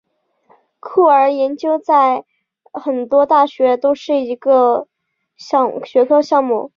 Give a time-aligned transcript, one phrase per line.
[0.79, 2.25] 酷儿研究现在
[2.73, 4.87] 在很多大学都是一个
[5.85, 6.69] 学科项目。